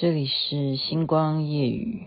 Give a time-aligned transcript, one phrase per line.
[0.00, 2.06] 这里是星光夜雨。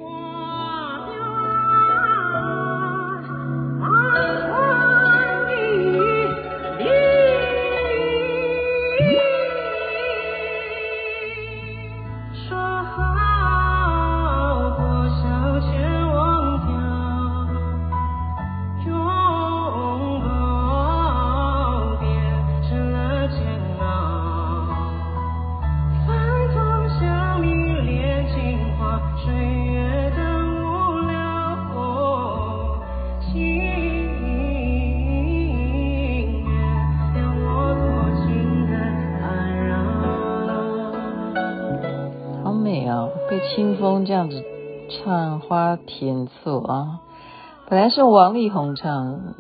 [43.56, 44.44] 清风这样子
[44.90, 47.02] 唱《花田错》啊，
[47.70, 49.36] 本来是王力宏唱，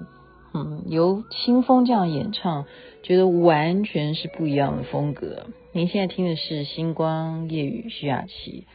[0.53, 2.65] 嗯，由清风这样演唱，
[3.01, 5.47] 觉得完全是不一样的风格。
[5.71, 8.67] 您现在听的是《星光夜雨》徐雅琪，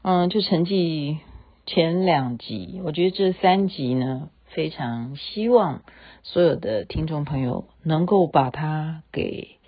[0.00, 1.18] 嗯，就成绩
[1.66, 5.82] 前两集，我觉得这三集呢，非常希望
[6.22, 9.58] 所有的听众朋友能够把它给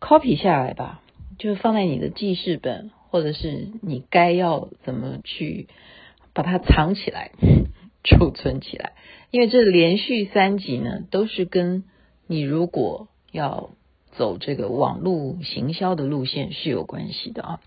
[0.00, 1.02] copy 下来吧，
[1.38, 2.92] 就放在你的记事本。
[3.12, 5.68] 或者是你该要怎么去
[6.32, 7.32] 把它藏起来、
[8.02, 8.94] 储存起来？
[9.30, 11.84] 因为这连续三集呢，都是跟
[12.26, 13.68] 你如果要
[14.12, 17.60] 走这个网络行销的路线是有关系的啊。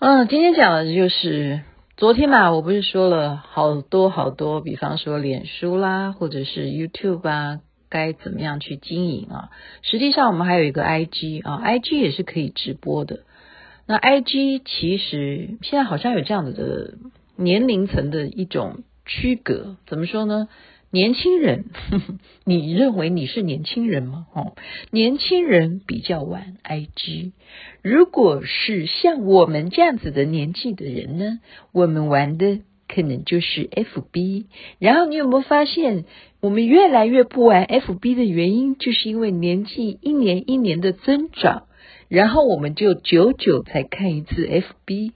[0.00, 1.60] 嗯，今天讲的就是
[1.96, 9.50] 昨天嘛，我不是说了好多好多，比方说脸书啦，或者是 YouTube 啊，该怎么样去经营啊？
[9.82, 13.20] 实际上我们还有一个 IG 啊，IG 也是可以直播的。
[13.88, 16.98] 那 I G 其实现在好像有这样子的
[17.36, 20.46] 年龄层的一种区隔，怎么说呢？
[20.90, 24.26] 年轻人，呵呵，你认为你是年轻人吗？
[24.34, 24.52] 哦，
[24.90, 27.32] 年轻人比较玩 I G，
[27.82, 31.40] 如果是像我们这样子的年纪的人呢，
[31.72, 34.48] 我们玩的可能就是 F B。
[34.78, 36.04] 然后你有没有发现，
[36.40, 41.67] 我们越来越不玩 F B 的原因，就是因为年纪一年一年的增长。
[42.08, 45.12] 然后我们就久久才看一次 FB，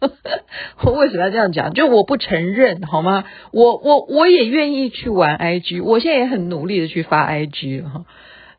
[0.82, 1.74] 我为什么要这样讲？
[1.74, 3.24] 就我不承认好吗？
[3.52, 8.06] 我我我也愿意去玩 IG，我现在也很努力的去发 IG 哈，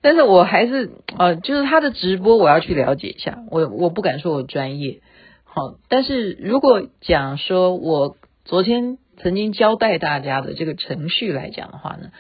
[0.02, 5.02] 但是我还是呃，就是他的直播我要去了解一下，我我不敢说我专业，
[5.44, 12.12] 好，但是如果讲说我昨天曾经交代大家的这个程序来讲的话呢，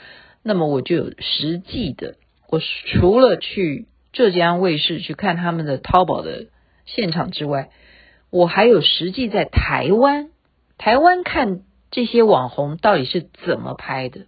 [0.41, 2.15] 那么我就有实际的，
[2.49, 3.85] 我除了去。
[4.13, 6.47] 浙江卫视去看他们的淘宝的
[6.85, 7.69] 现场之外，
[8.29, 10.29] 我还有实际在台湾，
[10.78, 14.22] 台湾看这些网红到底是怎么拍的，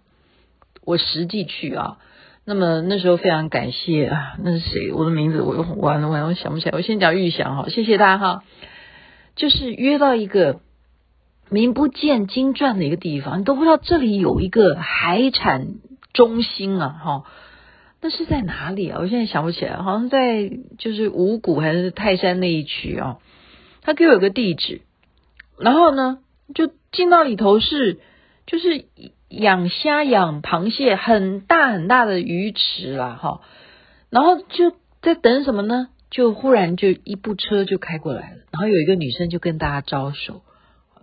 [0.83, 1.97] 我实际去啊。
[2.45, 4.91] 那么那时候非常感谢啊，那是谁？
[4.91, 6.71] 我的名字我又完了完了，我想不起来。
[6.75, 8.43] 我先讲玉祥哈，谢谢大家哈。
[9.35, 10.59] 就是约到一个
[11.49, 15.75] 名不见经传的一个地方，你都不知道这里有一个海产
[16.11, 17.23] 中心啊哈。
[18.01, 18.99] 那是在哪里啊？
[19.01, 23.17] 我现在想不起来，好像在就是五谷还是泰山那一区哦。
[23.81, 24.81] 他给我有个地址，
[25.57, 26.19] 然后呢，
[26.53, 27.99] 就进到里头是
[28.45, 28.85] 就是
[29.29, 33.41] 养虾、养螃蟹，很大很大的鱼池啦，哈。
[34.09, 34.71] 然后就
[35.01, 35.89] 在等什么呢？
[36.09, 40.41] 就忽然就一部车就开过来了，然后有一个女生就跟大家招手，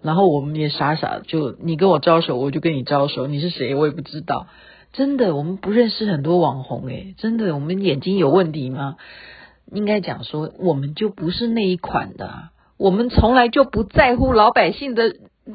[0.03, 4.49] 然后我们也傻傻就你跟我招手，我就跟你招手，你是谁我也不知道。
[4.97, 8.97] 真的，我们不认识很多网红诶，真的，我们眼睛有问题吗？
[9.71, 12.49] 应该讲说，我们就不是那一款的，
[12.79, 15.15] 我们从来就不在乎老百姓的，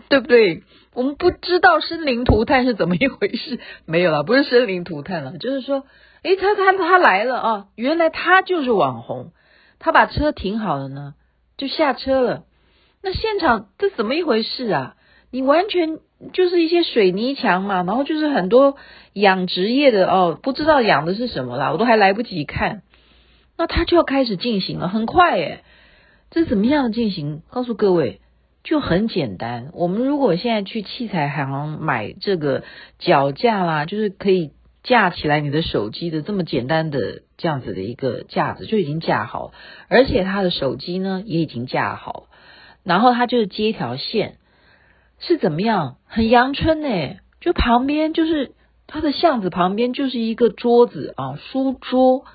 [0.10, 0.62] 对不对？
[0.94, 5.86] 我们不知道生灵涂炭是怎么一回事， 没有啦，不是生灵涂炭了，就是说，
[6.22, 9.32] 诶，他他他来了啊，原来他就是网红，
[9.80, 11.16] 他把车停好了呢，
[11.58, 12.44] 就下车了，
[13.02, 14.96] 那现场这怎么一回事啊？
[15.32, 15.98] 你完全。
[16.34, 18.78] 就是一些水泥墙嘛，然后就是很多
[19.14, 22.84] 养殖业的哦，不知道养的是什么啦，我都还来不及看，
[23.58, 25.64] 那他就要开始进行了，很快诶，
[26.30, 27.42] 这怎么样进行？
[27.50, 28.22] 告诉各位，
[28.64, 29.70] 就很简单。
[29.74, 32.64] 我们如果现在去器材行买这个
[33.00, 34.52] 脚架啦，就是可以
[34.84, 39.52] 架起来你的手机的这么简单的这样子的一个架子，就已经架好，
[39.90, 42.28] 而且他的手机呢也已经架好，
[42.84, 44.38] 然后他就是接一条线。
[45.22, 45.98] 是怎么样？
[46.06, 48.52] 很阳春呢，就旁边就是
[48.88, 52.26] 他的巷子旁边就是一个桌子啊，书桌，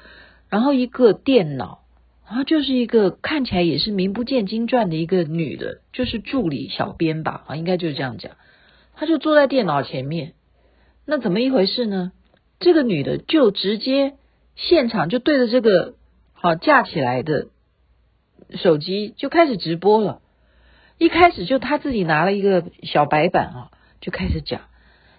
[0.49, 1.81] 然后一个电脑，
[2.27, 8.33] 然后就是一个看起来也是名不见经传的一个女的，就是助理小编吧啊，应该就是这样讲。
[8.95, 10.35] 她就坐在电脑前面，
[11.05, 12.13] 那怎么一回事呢？
[12.61, 14.15] 这个女的就直接
[14.55, 15.95] 现场就对着这个
[16.33, 17.49] 好架起来的
[18.55, 20.23] 手机就开始直播了。
[20.99, 23.71] 一开始就他自己拿了一个小白板啊，
[24.01, 24.63] 就开始讲。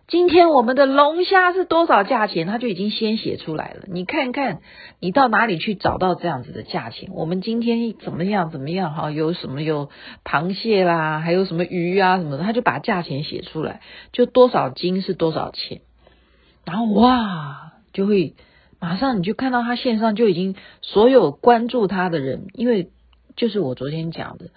[0.07, 2.47] 今天我们的龙虾是多少价钱？
[2.47, 3.83] 他就已经先写出来了。
[3.87, 4.61] 你看看，
[5.01, 7.09] 你到哪里去找到这样子的价钱？
[7.11, 8.49] 我们今天怎么样？
[8.49, 8.93] 怎么样？
[8.93, 9.61] 哈，有什么？
[9.61, 9.89] 有
[10.23, 12.43] 螃蟹啦，还有什么鱼啊什么的？
[12.43, 13.81] 他就把价钱写出来，
[14.13, 15.81] 就多少斤是多少钱。
[16.63, 18.33] 然后哇，就会
[18.79, 22.91] 马上你就看到他线上就已经所有关注他的人，因为
[23.35, 24.51] 就是我昨天讲的，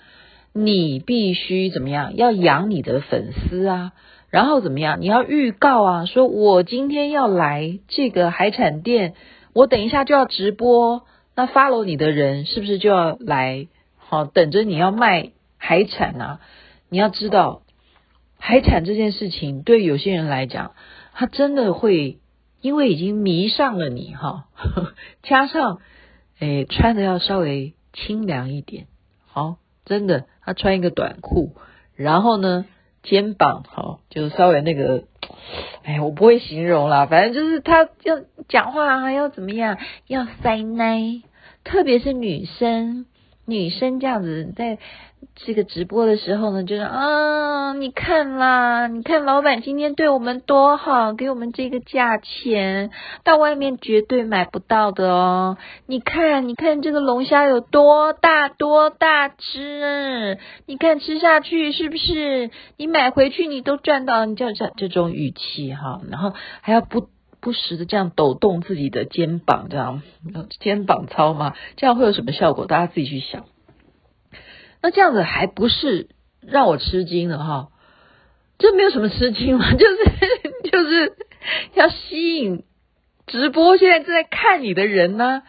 [0.52, 2.16] 你必须怎么样？
[2.16, 3.92] 要养你的粉丝啊。
[4.30, 5.00] 然后怎么样？
[5.00, 9.14] 你要预告啊，说我今天要来这个海产店，
[9.52, 11.02] 我等一下就要直播。
[11.34, 13.66] 那 follow 你的人是不是就要来？
[13.96, 16.40] 好，等着你要卖海产啊！
[16.88, 17.62] 你要知道，
[18.38, 20.72] 海产这件事情对有些人来讲，
[21.12, 22.18] 他真的会
[22.60, 24.46] 因为已经迷上了你哈，
[25.22, 25.80] 加上
[26.40, 28.86] 诶穿的要稍微清凉一点，
[29.26, 29.56] 好，
[29.90, 31.50] 真的，他穿一个短裤，
[31.96, 32.64] 然后呢？
[33.02, 35.04] 肩膀好，就稍微那个，
[35.82, 41.22] 哎，我不会形容啦，反正就是他要讲话还要怎么样，要塞奶，
[41.64, 43.06] 特别是女生，
[43.46, 44.78] 女生这样子在。
[45.36, 52.90] 这个直播的时候呢，就是啊，你看啦，你看老板今天对我们多好，给我们这个价钱，
[53.24, 55.56] 到外面绝对买不到的哦。
[55.86, 62.50] 你看，你看这个龙虾有多大多大只，你看吃下去是不是？
[62.76, 67.08] 你买回去你都赚到，你就这这种语气哈，然后还要不
[67.40, 70.02] 不时的这样抖动自己的肩膀，这样
[70.58, 72.66] 肩膀操嘛，这样会有什么效果？
[72.66, 73.46] 大家自己去想。
[74.82, 76.08] 那这样子还不是
[76.40, 77.68] 让我吃惊的哈？
[78.58, 81.12] 这没有什么吃惊嘛， 就是就是
[81.74, 82.64] 要吸引
[83.26, 85.42] 直播现在正在看你的人呢。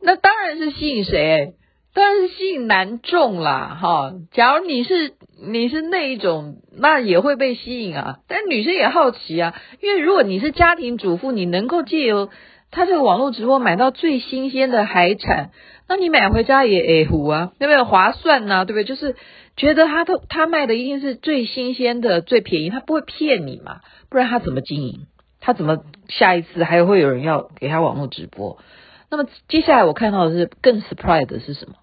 [0.00, 1.54] 那当然是吸引谁？
[1.94, 4.12] 当然是吸引男众啦，哈。
[4.30, 8.18] 假如你是你是那一种，那也会被吸引啊。
[8.28, 12.28] 但女生也好奇啊，因为如果你是家庭主妇，你能够借由
[12.76, 15.50] 他这个网络直播买到最新鲜的海产。
[15.88, 17.82] 那你买回家也诶糊啊，对不对？
[17.82, 18.84] 划算呐、啊，对不对？
[18.84, 19.16] 就是
[19.56, 23.80] 觉得他都他卖的一定是最新鲜的、最便宜，他不会骗你嘛，
[24.10, 25.06] 不然他怎么经营？
[25.40, 25.78] 他怎么
[26.08, 28.58] 下一次还会有人要给他网络直播？
[29.10, 31.76] 那么接下来我看到的是更 surprise 的是什么？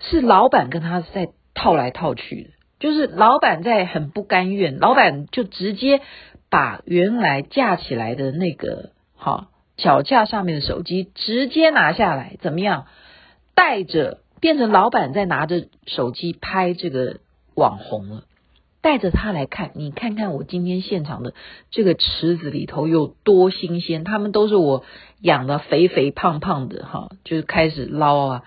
[0.00, 2.50] 是老板跟他在套来套去，
[2.80, 6.02] 就是老板在很不甘愿，老板就直接
[6.50, 12.86] 把原来架起来的那个好脚架上面的手机直接拿下来，怎么样？
[13.54, 17.18] 带着变成老板在拿着手机拍这个
[17.54, 18.24] 网红了，
[18.82, 21.34] 带着他来看，你看看我今天现场的
[21.70, 24.84] 这个池子里头有多新鲜，他们都是我
[25.20, 28.42] 养的肥肥胖胖的哈，就开始捞啊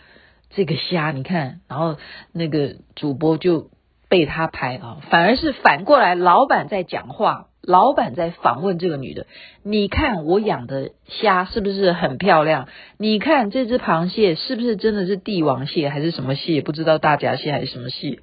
[0.49, 1.97] 这个虾，你看，然后
[2.31, 3.69] 那个主播就
[4.09, 7.47] 被他拍啊，反而是反过来老板在讲话。
[7.67, 9.27] 老板在访问这个女的，
[9.61, 12.69] 你看我养的虾是不是很漂亮？
[12.97, 16.61] 你看这只螃蟹是不是真的是帝王蟹还是什么蟹？
[16.61, 18.19] 不知道大闸蟹还是什么蟹？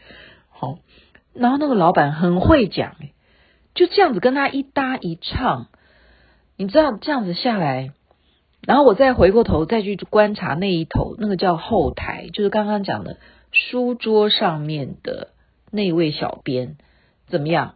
[0.49, 0.79] 好，
[1.35, 2.97] 然后那个老板很会讲，
[3.75, 5.67] 就这样子跟他一搭一唱，
[6.57, 7.93] 你知道这样子下来，
[8.67, 13.19] 然后我再回过头再去观察那一头，那个叫后台，就是刚刚讲的
[13.53, 15.29] 书桌上面的
[15.71, 16.79] 那位小编
[17.29, 17.75] 怎么样？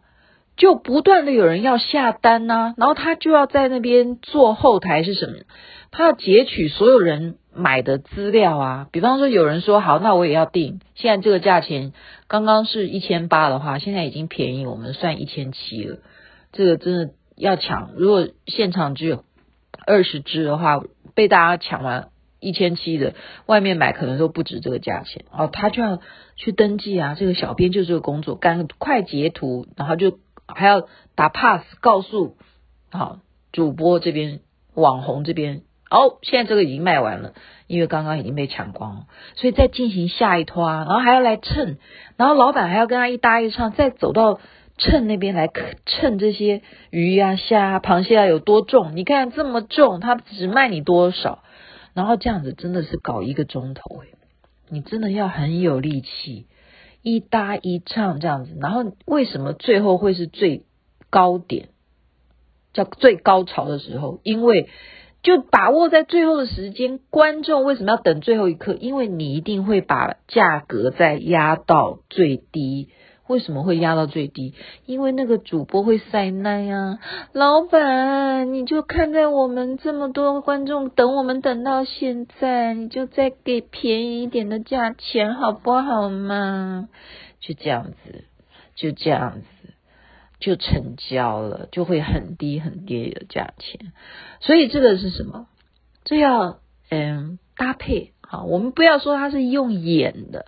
[0.59, 5.35] 就不断的有人要下单呐、然后他就要在那边做后台是什么？
[5.93, 8.89] 他要截取所有人买的资料啊。
[8.91, 10.81] 比方说有人说好，那我也要订。
[10.97, 11.93] 现在这个价钱
[12.27, 15.99] 刚刚是一千八的话，现在已经便宜，我们算一千七了。
[16.51, 19.25] 这个真的要抢，如果现场只有
[19.87, 20.83] 二十只的话，
[21.15, 22.09] 被大家抢完
[22.41, 23.15] 一千七的，
[23.47, 25.25] 外面买可能都不止这个价钱。
[25.31, 26.01] 哦，他就要
[26.35, 27.15] 去登记啊。
[27.17, 30.19] 这个小编就这个工作，赶快截图，然后就。
[30.55, 32.37] 还要打 pass 告诉
[32.91, 33.21] 好
[33.53, 34.41] 主播这边
[34.75, 37.33] 网红这边哦，现在这个已经卖完了，
[37.67, 41.79] 因为刚刚已经被抢光，所以再进行下一拖，然后还要来称，
[42.17, 44.39] 然后老板还要跟他一搭一唱，再走到
[44.77, 45.49] 称那边来
[45.87, 51.43] 称这些鱼呀、虾、啊、螃蟹啊有多重，你看这么重，他只卖你多少，
[51.95, 54.09] 然后这样子真的是搞一个钟头诶，
[54.69, 56.47] 你真的要很有力气。
[57.03, 60.65] 一搭一唱这样子，然后为什么最后会是最
[61.11, 61.69] 高点，
[62.73, 64.21] 叫最高潮的时候？
[64.23, 64.69] 因为
[65.23, 68.75] 就把握在最后的时间，观众为什么要等最后一刻？
[68.75, 72.91] 因为你一定会把价格再压到最低，
[73.29, 74.55] 为什么会压到最低？
[74.87, 76.99] 因为那个主播会塞奶啊！
[77.33, 86.89] 老板，你就看在我们这么多观众等我们等到现在，你就再给便宜一点的价钱好不好嘛？
[87.39, 88.25] 就这样子，
[88.75, 89.75] 就这样子，
[90.41, 93.93] 就成交了，就会很低很低的价钱。
[94.41, 95.47] 所以这个是什么？
[96.05, 100.47] 这要嗯搭配好，我们不要说他是用演的，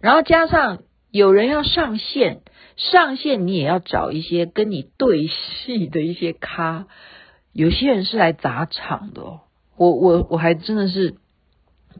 [0.00, 0.84] 然后加上。
[1.10, 2.40] 有人要上线，
[2.76, 6.86] 上线你也要找一些跟你对戏的一些咖。
[7.52, 9.40] 有些人是来砸场的哦，
[9.76, 11.16] 我我我还真的是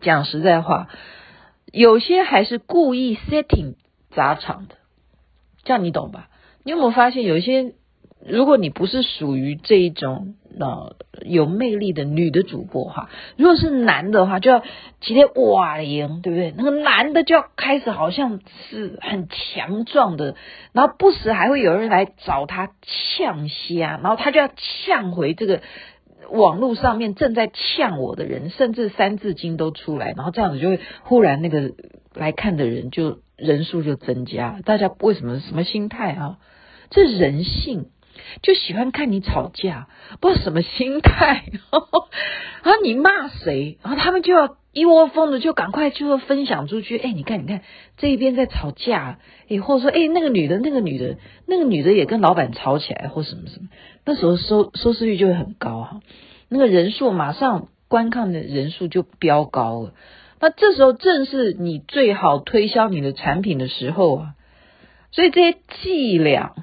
[0.00, 0.88] 讲实在话，
[1.72, 3.74] 有些还是故意 setting
[4.10, 4.76] 砸场的，
[5.64, 6.28] 这样你懂吧？
[6.62, 7.74] 你有没有发现有一些？
[8.24, 14.62] 如果你不是属于这一种呃有魅力的女的主播哈，如果是男的话，就要
[15.00, 16.52] 今天哇赢，对不对？
[16.56, 20.34] 那个男的就要开始好像是很强壮的，
[20.72, 22.72] 然后不时还会有人来找他
[23.16, 25.60] 呛虾，然后他就要呛回这个
[26.30, 31.72] 网络上面正在呛我的人，甚至三字经都出来，然后这样子就会忽然那个
[32.14, 34.60] 来看的人就人数就增加。
[34.64, 36.38] 大家为什么什么心态啊？
[36.90, 37.86] 这人性。
[38.42, 39.88] 就喜欢看你吵架，
[40.20, 41.44] 不知道什么心态。
[42.62, 46.98] 然后你骂谁，然后他们就要一窝蜂的就赶快就要分享出去。
[46.98, 47.62] 哎，你看，你看
[47.96, 53.68] 这一边在吵架，哎，或者说，哎，那个女的，那个女的，那个女的也跟老板吵起来，或什么什么。
[54.04, 56.00] 那时候收收视率就会很高哈，
[56.48, 59.94] 那个人数马上观看的人数就飙高了。
[60.40, 64.34] 那这时候正是你最好推销你的产品的时候啊。
[65.12, 66.54] 所以这些伎俩。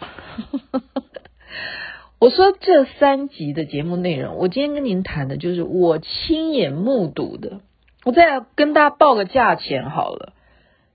[2.20, 7.62] 我说这三集的节目内容，我今天跟您谈的就是我亲眼目睹的。
[8.06, 10.34] 我再跟大家报个价钱好了。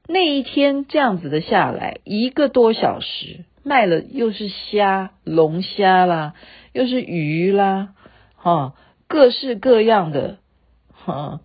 [0.09, 6.35] 那一天这样子的下来，一个多小时卖了又是虾、龙虾啦，
[6.73, 7.91] 又是鱼啦，
[8.35, 8.75] 哈，
[9.07, 10.39] 各式各样的，
[10.93, 11.41] 哈，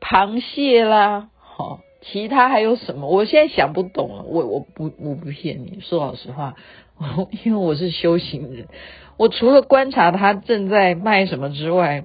[0.00, 3.08] 螃蟹啦，哈，其他还有什么？
[3.08, 4.24] 我现在想不懂了。
[4.24, 6.56] 我我不我不骗你，说老实话。
[7.44, 8.68] 因为我是修行人，
[9.16, 12.04] 我除了观察他正在卖什么之外，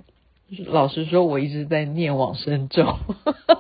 [0.68, 2.98] 老实说，我一直在念往生咒。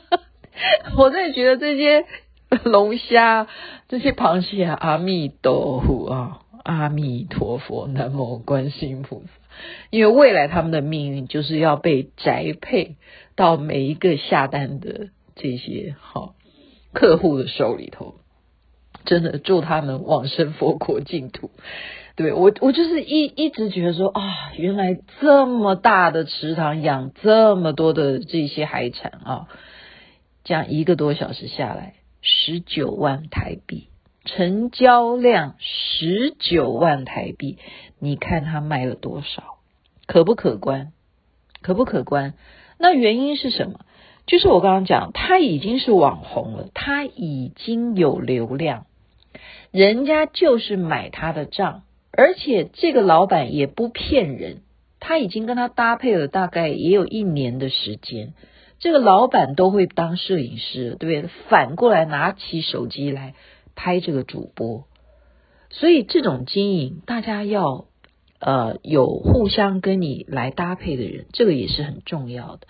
[0.97, 2.05] 我真的觉得这些
[2.63, 3.47] 龙虾、
[3.87, 9.27] 这些螃蟹，阿弥陀佛啊，阿弥陀佛，南无观世音菩萨。
[9.89, 12.95] 因为未来他们的命运就是要被宅配
[13.35, 16.35] 到每一个下单的这些好
[16.93, 18.15] 客户的手里头。
[19.07, 21.49] 真的祝他们往生佛国净土。
[22.15, 29.47] 对，我，我就是一一直觉得说啊，原来这么大的池塘养这么多的这些海产啊，
[30.43, 33.87] 这样一个多小时下来，十九万台币，
[34.25, 37.59] 成交量十九万台币，
[37.99, 39.59] 你看他卖了多少？
[40.07, 40.91] 可不可观？
[41.61, 42.33] 可不可观？
[42.79, 43.81] 那原因是什么？
[44.25, 48.86] 就是我刚刚讲，他已经是网红了，他已经有流量。
[49.71, 54.61] 人家就是买他的账，而且这个老板也不骗人，
[54.99, 58.33] 他已经跟他搭配了大概也有一年的时间。
[58.79, 61.31] 这个老板都会当摄影师，对不对？
[61.49, 63.33] 反过来拿起手机来
[63.75, 64.85] 拍这个主播，
[65.71, 67.85] 所以这种经营，大家要
[68.39, 72.67] 呃有互相跟你来搭配的人，这个也是很重要的。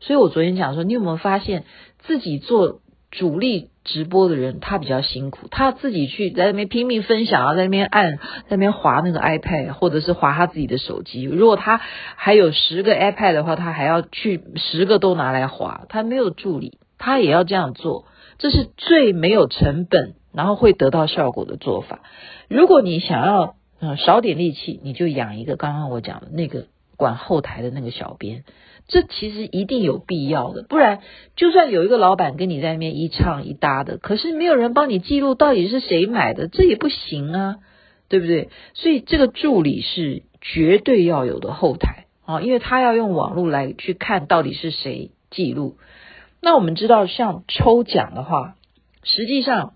[0.00, 1.64] 所以我昨天讲说，你有没有发现
[1.98, 11.22] 自己做主力直播的人，他比较辛苦，他自己去在那边拼命分享啊，在那边按，在那边划那个 iPad，或者是划他自己的手机。
[11.22, 11.80] 如果他
[12.16, 15.86] 还有十个 iPad 的话，他还要去十个都拿来划。
[15.88, 18.04] 他没有助理，他也要这样做，
[18.36, 22.00] 这是最没有成本，然后会得到效果的做法。
[22.48, 26.66] 如果你想要嗯少点力气，你就养一个刚刚我讲的那个
[26.98, 28.44] 管后台的那个小编。
[28.88, 31.00] 这其实一定有必要的，不然
[31.36, 37.56] 就算有一个老板跟你在那边一唱一搭的，可是没有人帮你记录到底是谁买的，这也不行啊，
[38.08, 38.48] 对不对？
[38.72, 45.76] 所以这个助理是绝对要有的后台啊，因为他要用网络来去看到底是谁记录。
[46.40, 48.56] 那我们知道，像抽奖的话，
[49.02, 49.74] 实际上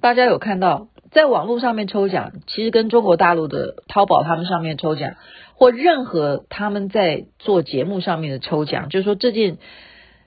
[0.00, 0.88] 大家有看到。
[1.14, 5.14] 在网络上面抽奖，其实跟中国大陆的淘宝他们上面抽奖，
[5.54, 9.58] 或任何他们在做节目上面的抽奖，就是说这件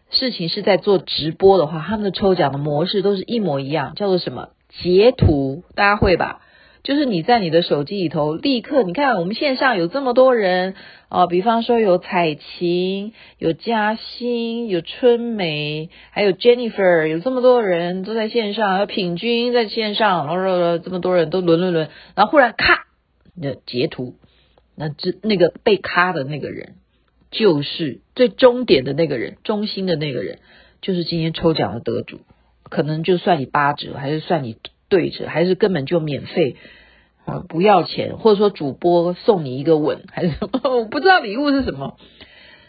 [0.09, 4.49] 事情是在做直播的话，他们的抽奖的模式都是一模一样，叫做什么？
[4.81, 6.39] 截图，大家会吧？
[6.87, 10.73] 就是你在你的手机里头立刻，你看我们线上有这么多人
[11.09, 22.85] 啊、呃，比方说有彩琴、有嘉欣、有春梅，还有 Jennifer，有这么多人都在线上，还有品君在线上，然后这么多人都轮轮轮，然后忽然咔，
[23.35, 24.15] 那截图，
[24.73, 26.75] 那这那个被咔的那个人，
[27.31, 30.39] 就是最终点的那个人，中心的那个人，
[30.81, 32.21] 就是今天抽奖的得主。
[32.63, 34.55] 可能就算你八折，还是算你
[34.89, 36.55] 对折，还是根本就免费，
[37.25, 40.61] 啊，不要钱，或者说主播送你一个吻，还是什么？
[40.77, 41.97] 我不知道礼物是什么，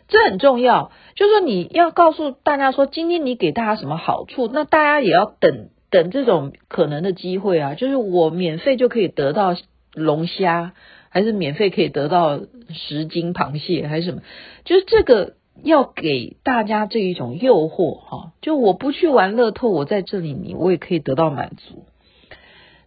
[0.09, 0.93] 这很重要。
[1.15, 7.75] 就是说你要告诉大家说，今天你给大家什么好处，那大家也要等等这种可能的机会啊。
[7.75, 9.57] 就是我免费就可以得到
[9.95, 10.73] 龙虾，
[11.11, 14.23] 还是免费可以得到十斤螃蟹，还是什么？
[14.65, 15.35] 就是这个。
[15.65, 21.83] 要给大家这一种诱惑哈，就我不去玩乐透，我在这里你我也可以得到满足。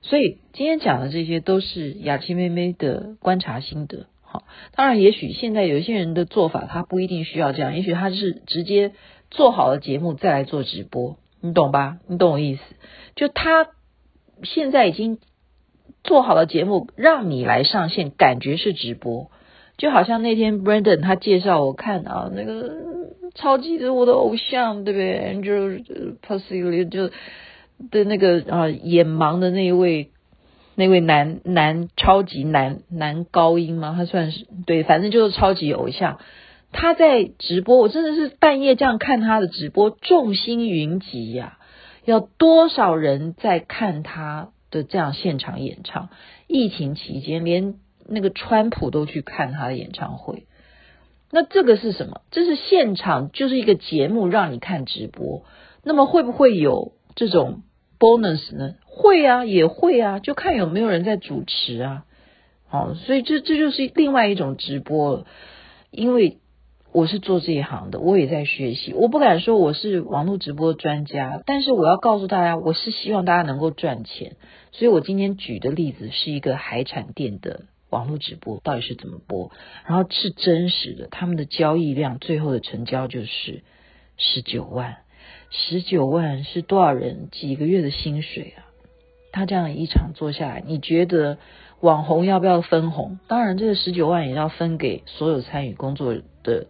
[0.01, 4.07] 所以今天讲的这些都是雅琪妹妹的观察心得。
[4.21, 4.43] 好，
[4.75, 8.93] 当然也许现在有些人的做法他不一定需要这样，也许他是直接
[9.29, 11.99] 做好了节目再来做直播，你懂吧？
[12.07, 12.61] 你懂我意思？
[13.15, 13.67] 就他
[14.43, 15.19] 现在已经
[16.03, 19.29] 做好了节目，让你来上线，感觉是直播。
[19.77, 22.71] 就好像那天 Brandon 他介绍我看啊，那个
[23.35, 25.41] 超级是我的偶像，对不对？
[25.43, 27.11] 就是 Percy 就
[27.89, 30.11] 的那个啊眼盲的那一位
[30.75, 36.19] 那位男男超级男男高音吗，他算是对，反正就是超级偶像。
[36.71, 41.65] 他在直播，我真的是半夜这样看他的直播，众星云集呀、啊，
[42.05, 46.09] 有多少人在看他的这样现场演唱？
[46.47, 47.75] 疫情期间连。
[48.13, 50.45] 那个川普都去看他的演唱会，
[51.29, 52.21] 那这个是什么？
[52.29, 55.45] 这是现场，就是一个节目，让你看直播。
[55.83, 57.61] 那么会不会有这种
[58.01, 58.73] bonus 呢？
[58.83, 62.05] 会啊，也会啊，就看有没有人在主持啊。
[62.67, 65.25] 好，所以这这就是另外一种直播。
[65.91, 66.39] 因为
[66.91, 68.93] 我是做这一行的，我也在学习。
[68.93, 74.35] 我不敢说我是网络直播专家，但是我要告诉大家，我是希望大家能够赚钱。
[74.71, 77.65] 所以我今天举的例子是一个海产店的。
[77.91, 79.51] 网络直播到底是怎么播？
[79.85, 83.63] 然后是真实的，他们的交易量最后的成交就是
[84.15, 84.99] 十九万，
[85.51, 88.65] 十九万是多少人几个月的薪水啊？
[89.31, 91.37] 他这样一场做下来，你觉得
[91.79, 93.19] 网红要不要分红？
[93.27, 96.67] 当然，这个十九万也要分给所有参与工作的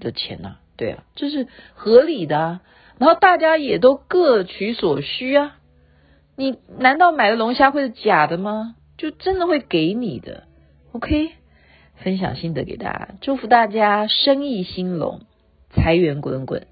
[0.00, 2.62] 的钱呐、对啊，这是合理的啊。
[2.98, 5.56] 然后大家也都各取所需啊。
[6.36, 8.76] 你难道买的龙虾会是假的吗？
[8.96, 10.44] 就真的会给你的
[10.92, 11.30] ，OK？
[11.96, 15.20] 分享心得给大家，祝福大家生意兴隆，
[15.70, 16.66] 财源滚滚，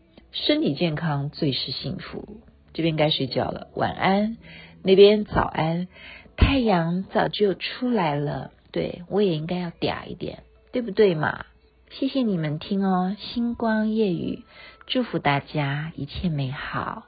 [0.46, 2.40] 身体健康最是幸福。
[2.72, 4.36] 这边该睡觉了，晚安。
[4.84, 5.88] 那边早安，
[6.36, 11.44] 太阳早就出来了，对，我也应该要嗲一点，对不对嘛？
[11.90, 14.44] 谢谢你们听哦，星光夜雨，
[14.86, 17.04] 祝福大家一切美好。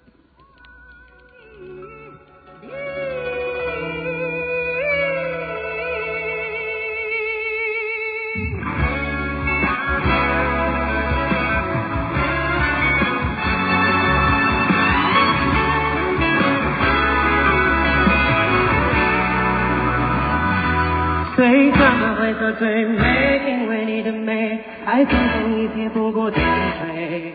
[22.52, 27.29] 最美，因为你的美，爱匆匆一瞥，不顾点缀。